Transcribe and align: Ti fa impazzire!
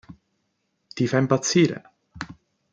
Ti 0.95 1.05
fa 1.11 1.19
impazzire! 1.23 1.77